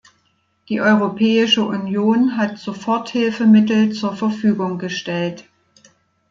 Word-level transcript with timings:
Die 0.67 0.81
Europäische 0.81 1.63
Union 1.63 2.35
hat 2.35 2.57
Soforthilfemittel 2.57 3.91
zur 3.91 4.15
Verfügung 4.15 4.79
gestellt. 4.79 5.43